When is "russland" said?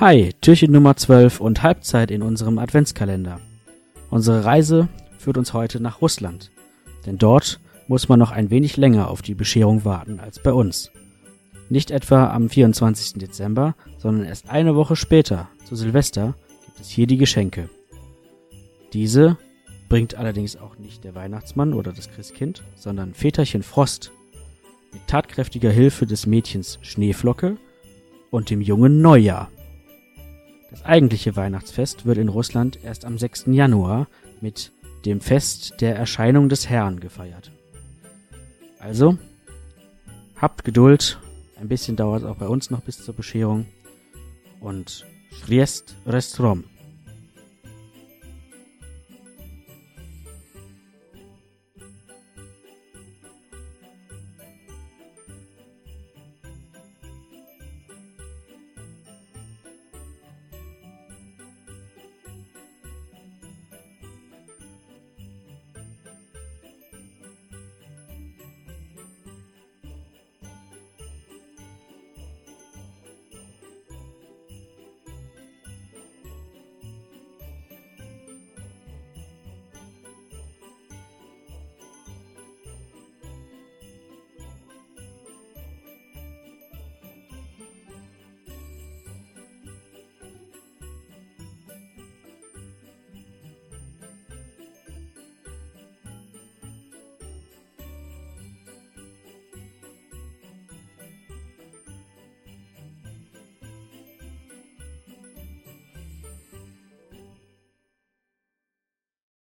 6.00-6.52, 32.28-32.84